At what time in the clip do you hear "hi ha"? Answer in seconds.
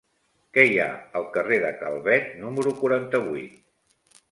0.69-0.87